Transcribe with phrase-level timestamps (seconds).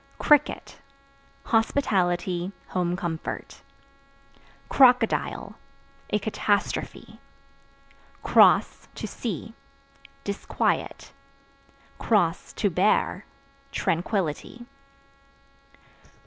[0.17, 0.79] Cricket
[1.43, 3.61] Hospitality, home comfort.
[4.67, 5.53] Crocodile
[6.09, 7.19] A catastrophe.
[8.23, 9.53] Cross (To see)
[10.23, 11.13] disquiet;
[11.99, 13.25] (to bear)
[13.71, 14.65] tranquillity.